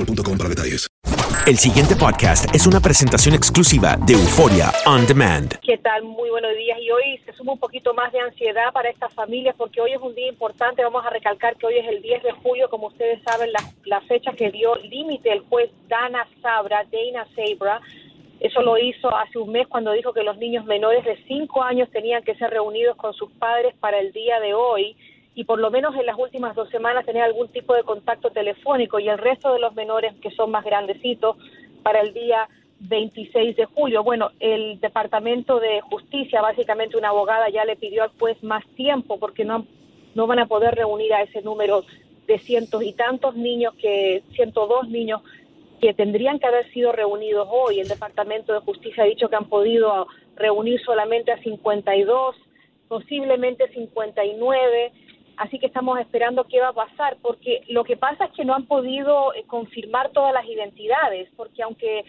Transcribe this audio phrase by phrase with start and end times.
[0.00, 0.88] boostmobile.com para detalles.
[1.46, 5.58] El siguiente podcast es una presentación exclusiva de Euforia On Demand.
[5.60, 6.04] ¿Qué tal?
[6.04, 6.78] Muy buenos días.
[6.80, 10.00] Y hoy se suma un poquito más de ansiedad para estas familias porque hoy es
[10.00, 10.84] un día importante.
[10.84, 14.00] Vamos a recalcar que hoy es el 10 de julio, como ustedes saben, la, la
[14.02, 17.80] fecha que dio límite el juez Dana Sabra, Dana Sabra.
[18.38, 21.90] Eso lo hizo hace un mes cuando dijo que los niños menores de 5 años
[21.90, 24.96] tenían que ser reunidos con sus padres para el día de hoy
[25.34, 28.98] y por lo menos en las últimas dos semanas tener algún tipo de contacto telefónico
[28.98, 31.36] y el resto de los menores que son más grandecitos
[31.82, 32.48] para el día
[32.80, 34.02] 26 de julio.
[34.02, 39.18] Bueno, el Departamento de Justicia, básicamente una abogada ya le pidió al juez más tiempo
[39.18, 39.66] porque no,
[40.14, 41.84] no van a poder reunir a ese número
[42.26, 45.22] de cientos y tantos niños que 102 niños
[45.80, 47.80] que tendrían que haber sido reunidos hoy.
[47.80, 52.36] El Departamento de Justicia ha dicho que han podido reunir solamente a 52,
[52.88, 54.92] posiblemente 59.
[55.40, 58.54] Así que estamos esperando qué va a pasar, porque lo que pasa es que no
[58.54, 62.04] han podido eh, confirmar todas las identidades, porque aunque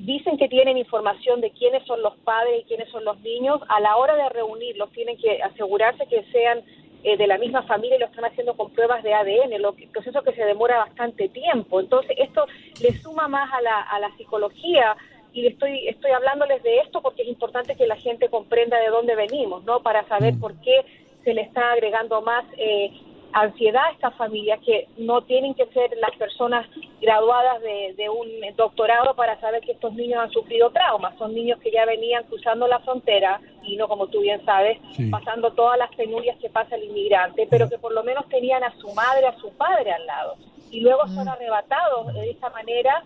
[0.00, 3.80] dicen que tienen información de quiénes son los padres y quiénes son los niños, a
[3.80, 6.60] la hora de reunirlos tienen que asegurarse que sean
[7.04, 9.86] eh, de la misma familia y lo están haciendo con pruebas de ADN, lo que,
[9.86, 11.80] proceso que se demora bastante tiempo.
[11.80, 12.46] Entonces, esto
[12.82, 14.94] le suma más a la, a la psicología
[15.32, 19.16] y estoy, estoy hablándoles de esto porque es importante que la gente comprenda de dónde
[19.16, 19.80] venimos, ¿no?
[19.80, 20.84] Para saber por qué
[21.28, 22.90] se le está agregando más eh,
[23.34, 26.66] ansiedad a estas familias que no tienen que ser las personas
[27.02, 31.18] graduadas de, de un doctorado para saber que estos niños han sufrido traumas.
[31.18, 34.78] Son niños que ya venían cruzando la frontera y no, como tú bien sabes,
[35.10, 38.74] pasando todas las penurias que pasa el inmigrante, pero que por lo menos tenían a
[38.78, 40.36] su madre, a su padre al lado.
[40.70, 43.02] Y luego son arrebatados de esta manera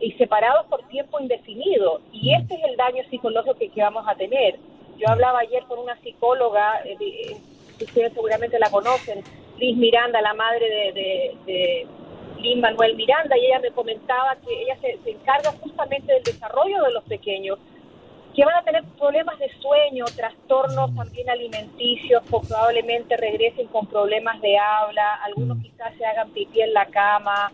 [0.00, 2.00] y separados por tiempo indefinido.
[2.10, 4.58] Y este es el daño psicológico que, que vamos a tener.
[4.98, 7.36] Yo hablaba ayer con una psicóloga, eh,
[7.84, 9.22] ustedes seguramente la conocen,
[9.58, 11.86] Liz Miranda, la madre de, de, de
[12.40, 16.82] Lin Manuel Miranda, y ella me comentaba que ella se, se encarga justamente del desarrollo
[16.82, 17.58] de los pequeños,
[18.34, 24.58] que van a tener problemas de sueño, trastornos también alimenticios, probablemente regresen con problemas de
[24.58, 27.50] habla, algunos quizás se hagan pipí en la cama,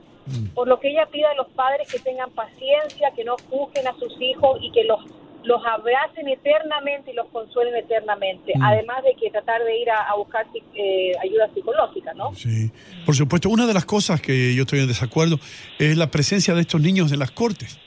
[0.55, 3.95] por lo que ella pide a los padres que tengan paciencia, que no juzguen a
[3.95, 5.01] sus hijos y que los
[5.45, 10.17] los abracen eternamente y los consuelen eternamente, además de que tratar de ir a, a
[10.17, 12.35] buscar eh, ayuda psicológica, ¿no?
[12.35, 12.71] Sí,
[13.05, 13.49] por supuesto.
[13.49, 15.39] Una de las cosas que yo estoy en desacuerdo
[15.79, 17.79] es la presencia de estos niños en las cortes.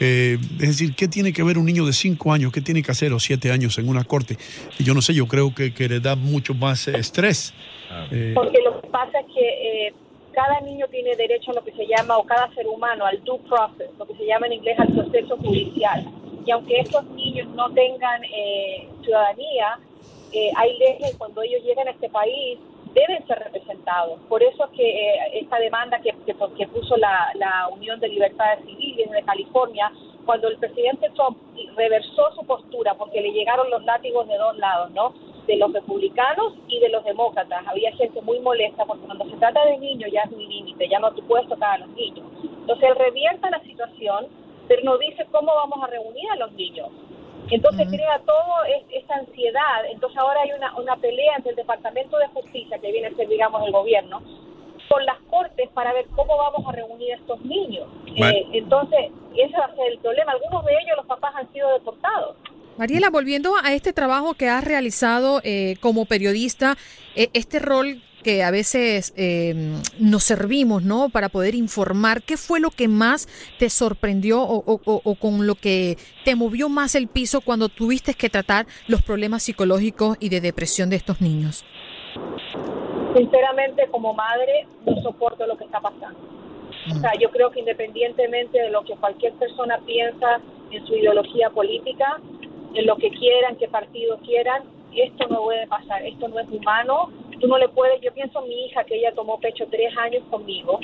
[0.00, 2.50] Eh, es decir, ¿qué tiene que ver un niño de 5 años?
[2.50, 4.36] ¿Qué tiene que hacer o 7 años en una corte?
[4.78, 7.54] Y yo no sé, yo creo que, que le da mucho más eh, estrés.
[8.10, 9.94] Eh, Porque lo que pasa es que eh,
[10.32, 13.38] cada niño tiene derecho a lo que se llama, o cada ser humano, al due
[13.48, 16.04] process, lo que se llama en inglés al proceso judicial.
[16.44, 19.78] Y aunque estos niños no tengan eh, ciudadanía,
[20.32, 22.58] eh, hay leyes cuando ellos llegan a este país
[22.94, 24.20] deben ser representados.
[24.28, 28.64] Por eso es que eh, esta demanda que, que, puso la, la, Unión de Libertades
[28.66, 29.90] Civiles de California,
[30.24, 31.38] cuando el presidente Trump
[31.76, 35.14] reversó su postura porque le llegaron los látigos de dos lados, ¿no?
[35.46, 37.66] De los republicanos y de los demócratas.
[37.66, 41.00] Había gente muy molesta porque cuando se trata de niños ya es mi límite, ya
[41.00, 42.26] no te puedes tocar a los niños.
[42.42, 44.28] Entonces revierta la situación,
[44.72, 46.88] pero no dice cómo vamos a reunir a los niños.
[47.50, 49.84] Entonces crea todo esta ansiedad.
[49.90, 53.28] Entonces ahora hay una, una pelea entre el Departamento de Justicia, que viene a ser,
[53.28, 54.22] digamos, el gobierno,
[54.88, 57.86] con las cortes para ver cómo vamos a reunir a estos niños.
[58.16, 60.32] Eh, entonces, ese va a ser el problema.
[60.32, 62.36] Algunos de ellos, los papás, han sido deportados.
[62.78, 66.78] Mariela, volviendo a este trabajo que has realizado eh, como periodista,
[67.14, 69.54] eh, este rol que a veces eh,
[69.98, 71.08] nos servimos, ¿no?
[71.08, 73.28] Para poder informar, ¿qué fue lo que más
[73.58, 74.78] te sorprendió o,
[75.16, 80.16] con lo que te movió más el piso cuando tuviste que tratar los problemas psicológicos
[80.20, 81.64] y de depresión de estos niños?
[83.16, 86.18] Sinceramente, como madre, no soporto lo que está pasando.
[86.90, 90.40] O sea, yo creo que independientemente de lo que cualquier persona piensa
[90.70, 92.20] en su ideología política,
[92.74, 94.62] en lo que quieran, qué partido quieran,
[94.94, 97.10] esto no puede pasar, esto no es humano,
[97.42, 100.22] tú no le puedes, yo pienso en mi hija que ella tomó pecho tres años
[100.30, 100.78] conmigo,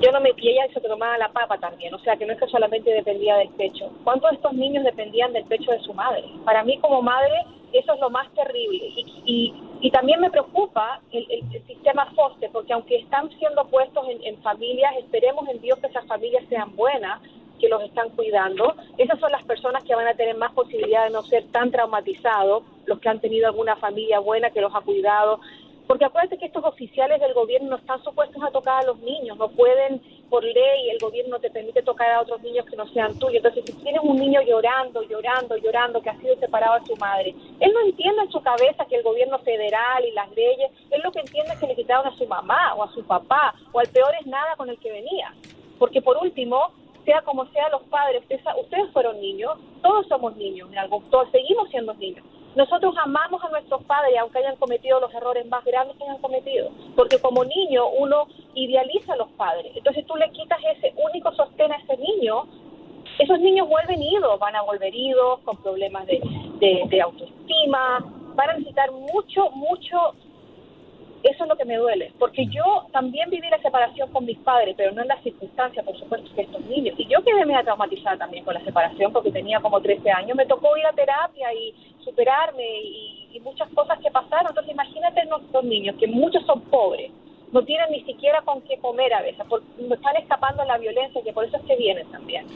[0.00, 2.38] yo no me, y ella se tomaba la papa también, o sea que no es
[2.38, 3.90] que solamente dependía del pecho.
[4.04, 6.24] ¿Cuántos de estos niños dependían del pecho de su madre?
[6.44, 7.34] Para mí como madre
[7.72, 12.50] eso es lo más terrible y, y, y también me preocupa el, el, sistema foster,
[12.52, 16.74] porque aunque están siendo puestos en, en familias, esperemos en Dios que esas familias sean
[16.76, 17.20] buenas,
[17.58, 18.74] que los están cuidando.
[18.96, 22.62] Esas son las personas que van a tener más posibilidad de no ser tan traumatizados,
[22.86, 25.40] los que han tenido alguna familia buena que los ha cuidado.
[25.88, 29.38] Porque acuérdate que estos oficiales del gobierno no están supuestos a tocar a los niños,
[29.38, 33.18] no pueden, por ley, el gobierno te permite tocar a otros niños que no sean
[33.18, 33.36] tuyos.
[33.36, 37.34] Entonces, si tienes un niño llorando, llorando, llorando, que ha sido separado de su madre,
[37.58, 41.10] él no entiende en su cabeza que el gobierno federal y las leyes, él lo
[41.10, 43.88] que entiende es que le quitaron a su mamá o a su papá, o al
[43.88, 45.32] peor es nada con el que venía.
[45.78, 46.70] Porque por último,
[47.08, 50.68] sea como sea los padres, ustedes, fueron niños, todos somos niños,
[51.10, 52.22] todos seguimos siendo niños.
[52.54, 56.70] Nosotros amamos a nuestros padres, aunque hayan cometido los errores más grandes que hayan cometido,
[56.94, 59.72] porque como niño uno idealiza a los padres.
[59.74, 62.44] Entonces tú le quitas ese único sostén a ese niño,
[63.18, 66.20] esos niños vuelven idos, van a volver idos, con problemas de,
[66.60, 70.14] de autoestima, van a necesitar mucho, mucho
[71.38, 74.74] eso es lo que me duele, porque yo también viví la separación con mis padres,
[74.76, 76.98] pero no en las circunstancias, por supuesto, que estos niños.
[76.98, 80.36] Y yo quedé media traumatizada también con la separación, porque tenía como 13 años.
[80.36, 81.72] Me tocó ir a terapia y
[82.04, 83.14] superarme y,
[83.44, 84.48] muchas cosas que pasaron.
[84.48, 87.12] Entonces, imagínate nuestros niños, que muchos son pobres,
[87.52, 91.32] no tienen ni siquiera con qué comer a veces, están escapando de la violencia, que
[91.32, 92.46] por eso es que vienen también.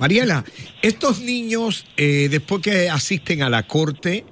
[0.00, 0.42] Mariela,
[0.80, 4.24] estos niños, eh, después que asisten a la corte,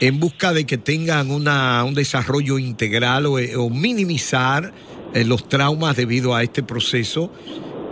[0.00, 4.72] en busca de que tengan una, un desarrollo integral o, eh, minimizar
[5.14, 7.30] eh, los traumas debido a este proceso.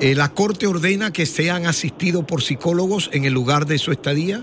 [0.01, 4.43] Eh, ¿La Corte ordena que sean asistidos por psicólogos en el lugar de su estadía?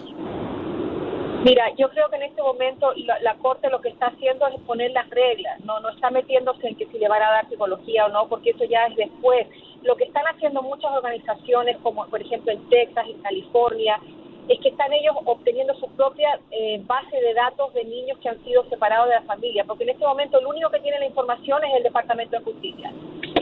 [1.44, 4.60] Mira, yo creo que en este momento la, la, Corte lo que está haciendo es
[4.62, 8.06] poner las reglas, no, no está metiéndose en que si le van a dar psicología
[8.06, 9.46] o no, porque eso ya es después.
[9.84, 14.00] Lo que están haciendo muchas organizaciones, como por ejemplo en Texas, en California,
[14.48, 18.44] es que están ellos obteniendo su propia eh, base de datos de niños que han
[18.44, 21.64] sido separados de la familia, porque en este momento el único que tiene la información
[21.64, 22.92] es el Departamento de Justicia.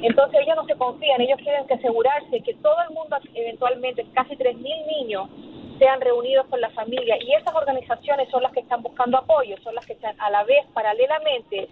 [0.01, 4.35] Entonces ellos no se confían, ellos quieren que asegurarse que todo el mundo, eventualmente casi
[4.35, 5.29] 3.000 niños,
[5.81, 9.73] sean reunidos con la familia y esas organizaciones son las que están buscando apoyo, son
[9.73, 11.67] las que están a la vez, paralelamente,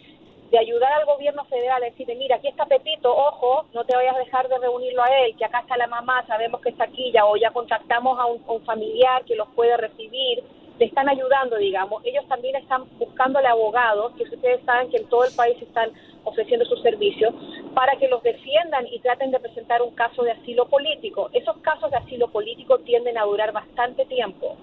[0.52, 4.16] de ayudar al gobierno federal a decirle, mira, aquí está Pepito, ojo, no te vayas
[4.16, 7.12] a dejar de reunirlo a él, que acá está la mamá, sabemos que está aquí,
[7.12, 10.44] ya, o ya contactamos a un, familiar que los puede recibir,
[10.80, 12.04] le están ayudando, digamos.
[12.06, 15.92] Ellos también están buscándole abogados, que ustedes saben que en todo el país están
[16.24, 17.34] ofreciendo sus servicios,
[17.76, 21.30] para que los defiendan y traten de presentar un caso de asilo político.
[21.34, 24.56] Esos casos de asilo político tienden a durar bastante tiempo,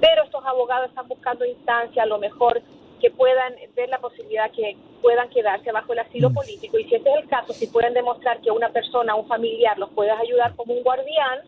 [0.00, 2.62] pero estos abogados están buscando instancias, a lo mejor
[3.06, 6.34] que puedan ver la posibilidad que puedan quedarse bajo el asilo mm.
[6.34, 6.76] político.
[6.76, 9.90] Y si ese es el caso, si pueden demostrar que una persona, un familiar los
[9.90, 11.42] puede ayudar como un guardián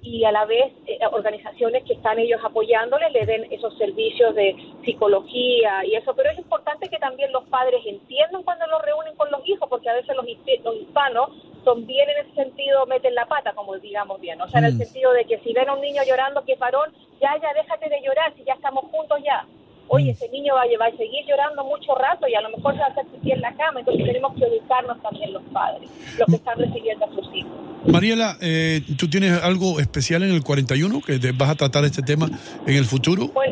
[0.00, 4.56] y a la vez eh, organizaciones que están ellos apoyándoles le den esos servicios de
[4.82, 9.30] psicología y eso, pero es importante que también los padres entiendan cuando los reúnen con
[9.30, 10.24] los hijos, porque a veces los,
[10.64, 11.28] los hispanos
[11.64, 14.74] son bien en ese sentido, meten la pata, como digamos bien, o sea, en el
[14.74, 14.78] mm.
[14.78, 16.90] sentido de que si ven a un niño llorando, que parón,
[17.20, 19.44] ya, ya, déjate de llorar, si ya estamos juntos ya
[19.88, 22.74] oye, ese niño va a, llevar, a seguir llorando mucho rato y a lo mejor
[22.74, 25.90] se va a hacer pipí en la cama, entonces tenemos que educarnos también los padres,
[26.18, 27.52] los que están recibiendo a sus hijos.
[27.86, 32.28] Mariela, eh, ¿tú tienes algo especial en el 41 que vas a tratar este tema
[32.66, 33.28] en el futuro?
[33.32, 33.50] Pues,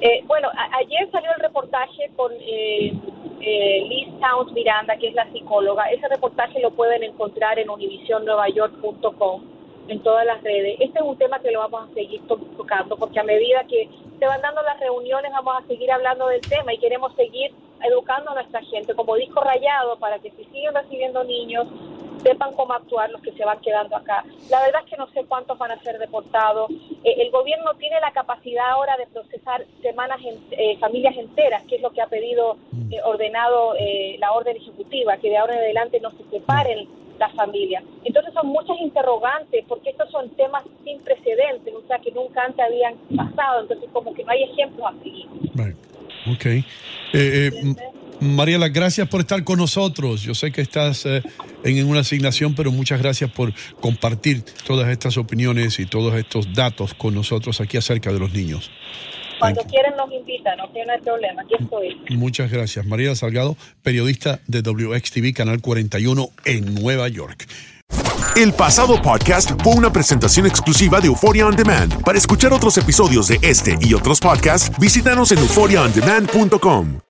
[0.00, 0.48] eh, bueno,
[0.78, 2.32] ayer salió el reportaje con...
[2.32, 2.92] Eh,
[3.40, 5.84] eh, Liz Towns Miranda, que es la psicóloga.
[5.84, 9.42] Ese reportaje lo pueden encontrar en univisionnuevayork.com,
[9.90, 10.76] en todas las redes.
[10.78, 14.26] Este es un tema que lo vamos a seguir tocando, porque a medida que se
[14.26, 18.34] van dando las reuniones vamos a seguir hablando del tema y queremos seguir educando a
[18.34, 21.66] nuestra gente, como dijo Rayado, para que si siguen recibiendo niños,
[22.22, 24.24] sepan cómo actuar los que se van quedando acá.
[24.50, 26.70] La verdad es que no sé cuántos van a ser deportados.
[27.02, 30.20] Eh, el gobierno tiene la capacidad ahora de procesar semanas,
[30.50, 32.58] eh, familias enteras, que es lo que ha pedido,
[32.90, 33.74] eh, ordenado
[34.18, 36.88] la orden ejecutiva, que de ahora en adelante no se separen
[37.20, 37.84] las familias.
[38.04, 42.64] Entonces son muchas interrogantes, porque estos son temas sin precedentes, o sea, que nunca antes
[42.64, 45.26] habían pasado, entonces como que no hay ejemplos a seguir.
[46.32, 46.46] Ok.
[46.46, 46.64] Eh,
[47.12, 47.50] eh,
[48.20, 50.22] Mariela, gracias por estar con nosotros.
[50.22, 51.22] Yo sé que estás eh,
[51.64, 56.94] en una asignación, pero muchas gracias por compartir todas estas opiniones y todos estos datos
[56.94, 58.70] con nosotros aquí acerca de los niños.
[59.40, 62.00] Cuando quieren nos invitan, no tiene problema, aquí estoy.
[62.10, 62.86] Muchas gracias.
[62.86, 67.46] Mariela Salgado, periodista de WXTV, Canal 41 en Nueva York.
[68.36, 72.02] El pasado podcast fue una presentación exclusiva de Euphoria On Demand.
[72.04, 77.09] Para escuchar otros episodios de este y otros podcasts, visítanos en euphoriaondemand.com.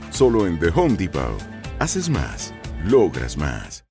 [0.21, 1.41] Solo en The Home Depot.
[1.79, 2.53] Haces más.
[2.85, 3.90] Logras más.